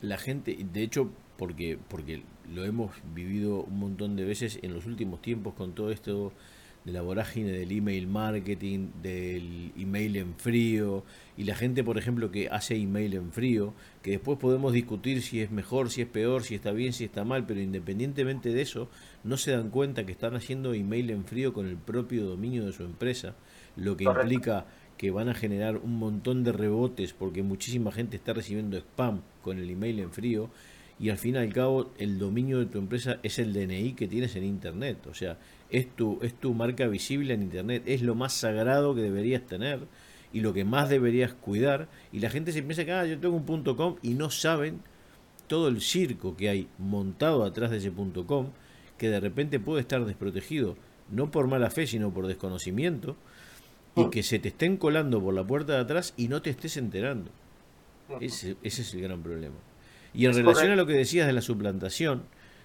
la 0.02 0.18
gente, 0.18 0.58
de 0.70 0.82
hecho, 0.82 1.10
porque, 1.38 1.78
porque 1.88 2.22
lo 2.52 2.66
hemos 2.66 2.90
vivido 3.14 3.62
un 3.62 3.78
montón 3.78 4.16
de 4.16 4.24
veces 4.24 4.58
en 4.60 4.74
los 4.74 4.84
últimos 4.84 5.22
tiempos 5.22 5.54
con 5.54 5.74
todo 5.74 5.90
esto 5.90 6.34
de 6.84 6.92
la 6.92 7.02
vorágine 7.02 7.52
del 7.52 7.70
email 7.70 8.06
marketing, 8.08 8.88
del 9.02 9.72
email 9.76 10.16
en 10.16 10.34
frío, 10.34 11.04
y 11.36 11.44
la 11.44 11.54
gente, 11.54 11.84
por 11.84 11.98
ejemplo, 11.98 12.30
que 12.30 12.48
hace 12.48 12.76
email 12.76 13.14
en 13.14 13.32
frío, 13.32 13.74
que 14.02 14.12
después 14.12 14.38
podemos 14.38 14.72
discutir 14.72 15.22
si 15.22 15.40
es 15.40 15.50
mejor, 15.50 15.90
si 15.90 16.02
es 16.02 16.08
peor, 16.08 16.42
si 16.42 16.54
está 16.54 16.72
bien, 16.72 16.92
si 16.92 17.04
está 17.04 17.24
mal, 17.24 17.46
pero 17.46 17.60
independientemente 17.60 18.52
de 18.52 18.62
eso, 18.62 18.88
no 19.24 19.36
se 19.36 19.52
dan 19.52 19.70
cuenta 19.70 20.04
que 20.04 20.12
están 20.12 20.34
haciendo 20.34 20.74
email 20.74 21.10
en 21.10 21.24
frío 21.24 21.52
con 21.52 21.68
el 21.68 21.76
propio 21.76 22.24
dominio 22.24 22.66
de 22.66 22.72
su 22.72 22.82
empresa, 22.82 23.34
lo 23.76 23.96
que 23.96 24.04
implica 24.04 24.66
que 24.96 25.10
van 25.10 25.28
a 25.28 25.34
generar 25.34 25.78
un 25.78 25.98
montón 25.98 26.44
de 26.44 26.52
rebotes 26.52 27.12
porque 27.12 27.42
muchísima 27.42 27.90
gente 27.90 28.16
está 28.16 28.34
recibiendo 28.34 28.76
spam 28.76 29.22
con 29.42 29.58
el 29.58 29.68
email 29.70 29.98
en 29.98 30.12
frío 30.12 30.50
y 31.02 31.10
al 31.10 31.18
fin 31.18 31.34
y 31.34 31.38
al 31.38 31.52
cabo 31.52 31.90
el 31.98 32.16
dominio 32.16 32.60
de 32.60 32.66
tu 32.66 32.78
empresa 32.78 33.18
es 33.24 33.40
el 33.40 33.52
DNI 33.52 33.94
que 33.94 34.06
tienes 34.06 34.36
en 34.36 34.44
internet, 34.44 35.04
o 35.10 35.14
sea, 35.14 35.36
es 35.68 35.90
tu, 35.96 36.20
es 36.22 36.32
tu 36.32 36.54
marca 36.54 36.86
visible 36.86 37.34
en 37.34 37.42
internet, 37.42 37.82
es 37.86 38.02
lo 38.02 38.14
más 38.14 38.32
sagrado 38.32 38.94
que 38.94 39.00
deberías 39.00 39.42
tener 39.44 39.80
y 40.32 40.42
lo 40.42 40.52
que 40.52 40.64
más 40.64 40.88
deberías 40.88 41.34
cuidar 41.34 41.88
y 42.12 42.20
la 42.20 42.30
gente 42.30 42.52
se 42.52 42.62
piensa 42.62 42.84
que 42.84 42.92
ah, 42.92 43.04
yo 43.04 43.18
tengo 43.18 43.34
un 43.34 43.44
punto 43.44 43.76
com 43.76 43.96
y 44.00 44.14
no 44.14 44.30
saben 44.30 44.80
todo 45.48 45.66
el 45.66 45.80
circo 45.80 46.36
que 46.36 46.48
hay 46.48 46.68
montado 46.78 47.42
atrás 47.42 47.72
de 47.72 47.78
ese 47.78 47.90
punto 47.90 48.24
com 48.24 48.50
que 48.96 49.08
de 49.08 49.18
repente 49.18 49.58
puede 49.58 49.80
estar 49.80 50.04
desprotegido, 50.04 50.76
no 51.10 51.32
por 51.32 51.48
mala 51.48 51.70
fe, 51.70 51.88
sino 51.88 52.14
por 52.14 52.28
desconocimiento, 52.28 53.16
y 53.96 54.04
mm. 54.04 54.10
que 54.10 54.22
se 54.22 54.38
te 54.38 54.50
estén 54.50 54.76
colando 54.76 55.20
por 55.20 55.34
la 55.34 55.44
puerta 55.44 55.72
de 55.72 55.80
atrás 55.80 56.14
y 56.16 56.28
no 56.28 56.42
te 56.42 56.50
estés 56.50 56.76
enterando. 56.76 57.32
Ese, 58.20 58.56
ese 58.62 58.82
es 58.82 58.94
el 58.94 59.02
gran 59.02 59.20
problema. 59.20 59.56
Y 60.14 60.26
en 60.26 60.34
relación 60.34 60.70
a 60.70 60.76
lo 60.76 60.86
que 60.86 60.92
decías 60.92 61.26
de 61.26 61.32
la 61.32 61.40
suplantación, 61.40 62.24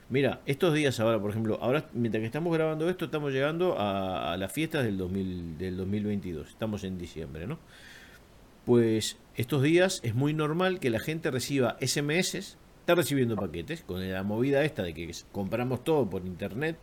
mira, 0.10 0.42
estos 0.46 0.74
días 0.74 1.00
ahora, 1.00 1.20
por 1.20 1.32
ejemplo, 1.32 1.60
ahora 1.62 1.90
mientras 1.94 2.22
que 2.22 2.26
estamos 2.26 2.54
grabando 2.54 2.90
esto, 2.90 3.06
estamos 3.06 3.32
llegando 3.32 3.76
a, 3.78 4.36
las 4.38 4.52
fiestas 4.52 4.84
del, 4.84 4.98
2000, 4.98 5.58
del 5.58 5.78
2022, 5.78 6.50
estamos 6.50 6.84
en 6.84 6.98
diciembre, 6.98 7.48
¿no? 7.48 7.60
Pues 8.66 9.18
estos 9.36 9.64
días 9.64 10.02
es 10.04 10.14
muy 10.14 10.34
normal 10.34 10.80
que 10.80 10.90
la 10.90 11.00
gente 11.00 11.32
reciba 11.32 11.78
SMS, 11.80 12.36
está 12.36 12.96
recibiendo 12.96 13.38
paquetes, 13.38 13.82
con 13.82 14.12
la 14.12 14.24
movida 14.24 14.64
esta 14.66 14.84
de 14.84 14.94
que 14.94 15.10
compramos 15.32 15.86
todo 15.86 16.10
por 16.10 16.26
internet, 16.26 16.78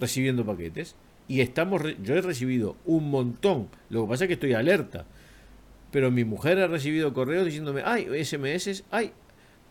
recibiendo 0.00 0.44
paquetes. 0.46 0.96
Y 1.28 1.40
estamos, 1.40 1.82
yo 2.02 2.14
he 2.14 2.20
recibido 2.22 2.76
un 2.84 3.10
montón, 3.10 3.68
lo 3.90 4.04
que 4.04 4.08
pasa 4.08 4.24
es 4.24 4.28
que 4.28 4.34
estoy 4.34 4.54
alerta. 4.54 5.04
Pero 5.90 6.10
mi 6.10 6.24
mujer 6.24 6.58
ha 6.58 6.66
recibido 6.66 7.12
correos 7.12 7.44
diciéndome, 7.44 7.82
ay, 7.84 8.06
SMS, 8.24 8.84
ay, 8.90 9.12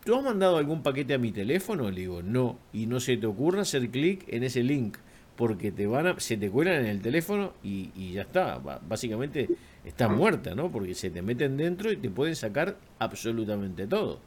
¿tú 0.04 0.16
has 0.16 0.22
mandado 0.22 0.56
algún 0.56 0.82
paquete 0.82 1.14
a 1.14 1.18
mi 1.18 1.32
teléfono? 1.32 1.90
Le 1.90 2.00
digo, 2.00 2.22
no. 2.22 2.58
Y 2.72 2.86
no 2.86 3.00
se 3.00 3.16
te 3.16 3.26
ocurra 3.26 3.62
hacer 3.62 3.90
clic 3.90 4.24
en 4.28 4.44
ese 4.44 4.62
link, 4.62 4.96
porque 5.36 5.72
te 5.72 5.86
van 5.86 6.06
a, 6.06 6.20
se 6.20 6.36
te 6.36 6.50
cuelan 6.50 6.80
en 6.80 6.86
el 6.86 7.00
teléfono 7.00 7.54
y, 7.62 8.12
ya 8.12 8.22
está. 8.22 8.58
Básicamente 8.58 9.48
estás 9.84 10.10
muerta, 10.10 10.54
¿no? 10.54 10.70
Porque 10.70 10.94
se 10.94 11.10
te 11.10 11.22
meten 11.22 11.56
dentro 11.56 11.90
y 11.90 11.96
te 11.96 12.10
pueden 12.10 12.36
sacar 12.36 12.76
absolutamente 12.98 13.86
todo. 13.86 14.20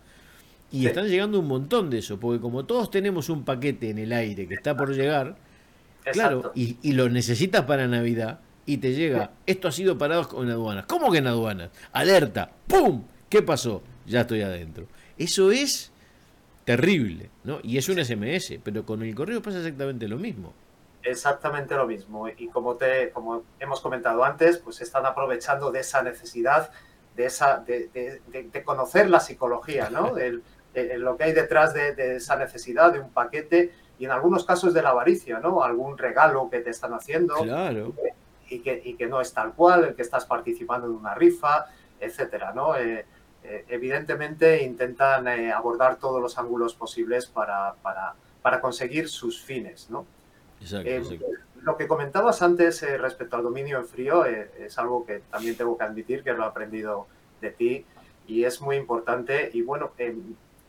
Y 0.71 0.87
están 0.87 1.07
llegando 1.07 1.39
un 1.39 1.47
montón 1.47 1.89
de 1.89 1.99
eso, 1.99 2.19
porque 2.19 2.41
como 2.41 2.65
todos 2.65 2.91
tenemos 2.91 3.29
un 3.29 3.45
paquete 3.45 3.91
en 3.91 3.99
el 3.99 4.11
aire 4.11 4.47
que 4.47 4.55
está 4.55 4.75
por 4.75 4.93
llegar, 4.93 5.37
claro, 6.11 6.51
y, 6.55 6.77
y 6.81 6.93
lo 6.93 7.07
necesitas 7.07 7.63
para 7.63 7.87
Navidad, 7.87 8.39
y 8.65 8.77
te 8.77 8.93
llega, 8.93 9.31
esto 9.45 9.67
ha 9.67 9.71
sido 9.71 9.97
parado 9.97 10.43
en 10.43 10.49
aduanas. 10.49 10.85
¿Cómo 10.85 11.11
que 11.11 11.19
en 11.19 11.27
aduanas? 11.27 11.69
Alerta, 11.93 12.51
¡pum! 12.67 13.03
¿Qué 13.29 13.41
pasó? 13.41 13.83
Ya 14.07 14.21
estoy 14.21 14.41
adentro. 14.41 14.87
Eso 15.17 15.51
es 15.51 15.91
terrible, 16.65 17.29
¿no? 17.43 17.59
Y 17.63 17.77
es 17.77 17.87
un 17.89 18.03
SMS, 18.03 18.59
pero 18.63 18.85
con 18.85 19.03
el 19.03 19.13
correo 19.15 19.41
pasa 19.41 19.59
exactamente 19.59 20.07
lo 20.07 20.17
mismo. 20.17 20.53
Exactamente 21.03 21.75
lo 21.75 21.85
mismo. 21.85 22.27
Y 22.27 22.47
como, 22.47 22.75
te, 22.75 23.11
como 23.11 23.43
hemos 23.59 23.79
comentado 23.79 24.23
antes, 24.23 24.57
pues 24.57 24.81
están 24.81 25.05
aprovechando 25.05 25.71
de 25.71 25.81
esa 25.81 26.01
necesidad, 26.01 26.71
de, 27.15 27.25
esa, 27.25 27.59
de, 27.59 28.63
conocer 28.65 29.09
la 29.09 29.19
psicología, 29.19 29.89
¿no? 29.91 30.13
lo 30.97 31.17
que 31.17 31.23
hay 31.23 31.31
detrás 31.31 31.73
de, 31.73 32.15
esa 32.15 32.35
necesidad 32.35 32.91
de 32.91 32.99
un 32.99 33.11
paquete 33.11 33.71
y 33.97 34.05
en 34.05 34.11
algunos 34.11 34.43
casos 34.43 34.73
de 34.73 34.81
la 34.81 34.89
avaricia, 34.89 35.39
¿no? 35.39 35.63
Algún 35.63 35.97
regalo 35.97 36.49
que 36.49 36.59
te 36.59 36.71
están 36.71 36.93
haciendo. 36.93 37.35
Claro. 37.35 37.93
y, 38.49 38.59
que, 38.59 38.81
y, 38.83 38.95
que, 38.95 39.05
no 39.05 39.21
es 39.21 39.31
tal 39.31 39.53
cual, 39.53 39.85
el 39.85 39.95
que 39.95 40.01
estás 40.01 40.25
participando 40.25 40.87
en 40.87 40.93
una 40.93 41.13
rifa, 41.13 41.67
etcétera, 41.99 42.51
¿no? 42.53 42.75
Eh, 42.75 43.05
eh, 43.47 43.65
evidentemente 43.69 44.63
intentan 44.63 45.27
abordar 45.27 45.97
todos 45.97 46.21
los 46.21 46.37
ángulos 46.37 46.73
posibles 46.73 47.27
para, 47.27 47.75
para, 47.81 48.15
para 48.41 48.61
conseguir 48.61 49.09
sus 49.09 49.41
fines, 49.41 49.89
¿no? 49.89 50.05
Lo 51.61 51.77
que 51.77 51.87
comentabas 51.87 52.41
antes 52.41 52.81
respecto 52.99 53.35
al 53.35 53.43
dominio 53.43 53.77
en 53.77 53.85
frío 53.85 54.25
es 54.25 54.77
algo 54.77 55.05
que 55.05 55.19
también 55.31 55.55
tengo 55.57 55.77
que 55.77 55.83
admitir 55.83 56.23
que 56.23 56.33
lo 56.33 56.43
he 56.43 56.45
aprendido 56.47 57.07
de 57.41 57.51
ti 57.51 57.85
y 58.27 58.43
es 58.43 58.61
muy 58.61 58.75
importante. 58.75 59.49
Y 59.53 59.61
bueno, 59.61 59.91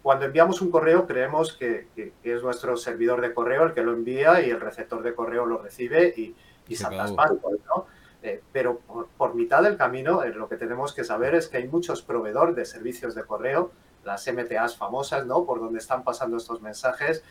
cuando 0.03 0.25
enviamos 0.25 0.61
un 0.61 0.71
correo 0.71 1.07
creemos 1.07 1.57
que, 1.57 1.89
es 2.23 2.43
nuestro 2.43 2.77
servidor 2.77 3.21
de 3.21 3.35
correo 3.35 3.65
el 3.65 3.75
que 3.75 3.83
lo 3.83 3.93
envía 3.93 4.41
y 4.41 4.51
el 4.51 4.61
receptor 4.61 5.03
de 5.03 5.15
correo 5.15 5.47
lo 5.47 5.59
recibe 5.59 6.15
y, 6.17 6.35
y 6.69 6.77
saltas 6.77 7.13
¿no? 7.13 7.87
Eh, 8.27 8.43
pero 8.51 8.81
por, 9.17 9.37
mitad 9.37 9.63
del 9.63 9.77
camino 9.77 10.25
eh, 10.25 10.31
lo 10.31 10.49
que 10.49 10.57
tenemos 10.57 10.93
que 10.93 11.05
saber 11.05 11.37
es 11.37 11.47
que 11.47 11.59
hay 11.59 11.69
muchos 11.69 12.03
proveedores 12.03 12.57
de 12.57 12.65
servicios 12.65 13.15
de 13.15 13.23
correo, 13.23 13.71
las 14.05 14.27
MTAs 14.27 14.77
famosas, 14.77 15.25
¿no? 15.27 15.45
Por 15.45 15.61
donde 15.61 15.79
están 15.79 16.03
pasando 16.03 16.37
estos 16.37 16.61
mensajes 16.61 17.23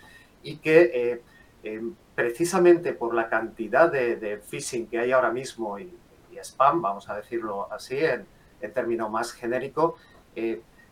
y 0.42 0.58
que 0.58 1.22
eh, 1.64 1.82
precisamente 2.16 2.94
por 2.94 3.14
la 3.14 3.28
cantidad 3.28 3.92
de, 3.92 4.42
phishing 4.48 4.88
que 4.88 5.00
hay 5.00 5.12
ahora 5.12 5.32
mismo 5.32 5.78
y, 5.78 5.94
spam, 6.42 6.82
vamos 6.82 7.10
a 7.10 7.18
decirlo 7.18 7.72
así 7.74 7.98
en, 7.98 8.26
en 8.62 8.74
término 8.74 9.10
más 9.10 9.32
genérico, 9.32 9.98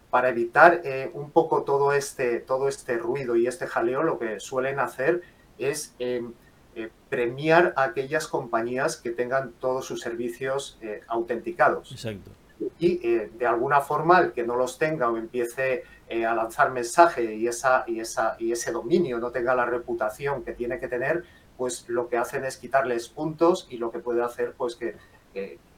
para 0.10 0.30
evitar 0.30 0.82
un 1.14 1.32
poco 1.32 1.64
todo 1.64 1.92
este, 1.92 2.40
todo 2.40 2.70
este 2.70 2.98
ruido 2.98 3.36
y 3.36 3.46
este 3.46 3.68
jaleo, 3.68 4.04
lo 4.04 4.18
que 4.18 4.40
suelen 4.40 4.80
hacer 4.80 5.22
es 5.58 5.94
em, 6.00 6.34
eh, 6.76 6.90
premiar 7.10 7.74
a 7.76 7.84
aquellas 7.84 8.28
compañías 8.28 8.98
que 8.98 9.12
tengan 9.12 9.52
todos 9.60 9.86
sus 9.86 10.02
servicios 10.02 10.78
eh, 10.82 11.02
autenticados. 11.08 11.92
Exacto. 11.92 12.32
Y 12.80 12.98
de 12.98 13.46
alguna 13.46 13.82
forma 13.82 14.20
el 14.20 14.32
que 14.32 14.44
no 14.44 14.56
los 14.56 14.78
tenga 14.78 15.10
o 15.10 15.18
empiece 15.18 15.84
a 16.10 16.34
lanzar 16.34 16.72
mensaje 16.72 17.36
y, 17.36 17.48
esa, 17.48 17.84
y, 17.88 18.00
esa, 18.00 18.38
y 18.40 18.54
ese 18.54 18.72
dominio 18.72 19.20
no 19.20 19.32
tenga 19.32 19.54
la 19.54 19.66
reputación 19.66 20.44
que 20.46 20.54
tiene 20.54 20.80
que 20.80 20.88
tener, 20.88 21.26
pues 21.58 21.90
lo 21.90 22.08
que 22.08 22.18
hacen 22.18 22.46
es 22.46 22.56
quitarles 22.56 23.10
puntos 23.10 23.68
y 23.70 23.80
lo 23.80 23.92
que 23.92 24.00
puede 24.00 24.24
hacer 24.24 24.54
pues 24.56 24.78
que, 24.78 24.96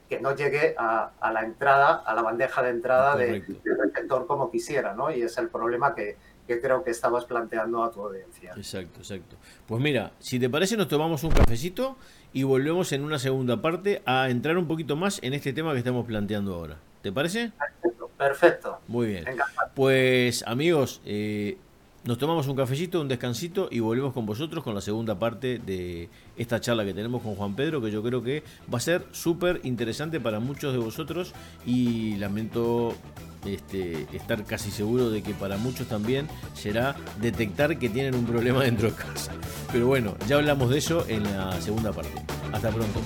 que 0.09 0.19
no 0.19 0.35
llegue 0.35 0.75
a, 0.77 1.11
la 1.33 1.41
entrada, 1.43 1.95
a 2.05 2.13
la 2.13 2.21
bandeja 2.21 2.61
de 2.61 2.69
entrada 2.69 3.15
del 3.15 3.43
receptor 3.63 4.27
como 4.27 4.51
quisiera, 4.51 4.93
¿no? 4.93 5.11
Y 5.11 5.21
es 5.23 5.37
el 5.37 5.49
problema 5.49 5.95
que, 5.95 6.17
creo 6.47 6.83
que 6.83 6.91
estabas 6.91 7.25
planteando 7.25 7.83
a 7.83 7.91
tu 7.91 8.01
audiencia. 8.01 8.53
Exacto, 8.55 8.99
exacto. 8.99 9.35
Pues 9.65 9.81
mira, 9.81 10.11
si 10.19 10.39
te 10.39 10.49
parece 10.49 10.77
nos 10.77 10.87
tomamos 10.87 11.23
un 11.23 11.31
cafecito 11.31 11.97
y 12.33 12.43
volvemos 12.43 12.91
en 12.91 13.03
una 13.03 13.19
segunda 13.19 13.61
parte 13.61 14.01
a 14.05 14.29
entrar 14.29 14.57
un 14.57 14.67
poquito 14.67 14.95
más 14.95 15.19
en 15.23 15.33
este 15.33 15.53
tema 15.53 15.73
que 15.73 15.79
estamos 15.79 16.05
planteando 16.05 16.53
ahora. 16.53 16.77
¿Te 17.01 17.11
parece? 17.11 17.51
Perfecto. 17.81 18.09
perfecto. 18.17 18.79
Muy 18.87 19.07
bien. 19.07 19.25
Pues 19.73 20.43
amigos, 20.47 21.01
eh, 21.05 21.57
nos 22.05 22.19
tomamos 22.19 22.47
un 22.47 22.55
cafecito, 22.55 23.01
un 23.01 23.07
descansito 23.07 23.67
y 23.71 23.79
volvemos 23.79 24.13
con 24.13 24.25
vosotros 24.25 24.63
con 24.63 24.75
la 24.75 24.81
segunda 24.81 25.17
parte 25.17 25.57
de 25.57 26.07
esta 26.38 26.62
charla 26.62 26.85
que 26.85 26.93
tenemos 26.93 27.24
con 27.24 27.35
Juan 27.35 27.55
Pedro, 27.55 27.81
que 27.81 27.89
yo 27.89 28.03
creo 28.03 28.21
que 28.21 28.43
va 28.71 28.77
a 28.77 28.81
ser 28.81 29.05
súper 29.12 29.59
interesante 29.63 30.19
para 30.19 30.39
muchos 30.39 30.71
de 30.71 30.79
vosotros 30.79 31.33
y 31.65 32.15
lamento 32.17 32.93
este, 33.45 34.05
estar 34.13 34.43
casi 34.45 34.69
seguro 34.69 35.09
de 35.09 35.24
que 35.24 35.33
para 35.33 35.57
muchos 35.57 35.88
también 35.88 36.27
será 36.53 36.95
detectar 37.21 37.79
que 37.79 37.89
tienen 37.89 38.13
un 38.13 38.25
problema 38.25 38.63
dentro 38.63 38.91
de 38.91 38.95
casa. 38.95 39.31
Pero 39.71 39.88
bueno, 39.88 40.15
ya 40.27 40.35
hablamos 40.35 40.69
de 40.69 40.77
eso 40.77 41.05
en 41.07 41.24
la 41.24 41.59
segunda 41.59 41.91
parte. 41.91 42.13
Hasta 42.53 42.69
pronto. 42.69 43.00